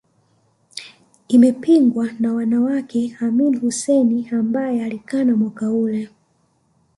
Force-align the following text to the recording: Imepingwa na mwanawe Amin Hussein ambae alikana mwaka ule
Imepingwa 1.35 2.05
na 2.19 2.27
mwanawe 2.33 2.77
Amin 3.21 3.57
Hussein 3.59 4.27
ambae 4.35 4.83
alikana 4.83 5.35
mwaka 5.35 5.71
ule 5.71 6.09